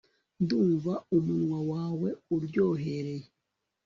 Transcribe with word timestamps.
Ndumva 0.43 0.93
umunwa 1.17 1.59
wawe 1.71 2.09
uryohereye 2.35 3.27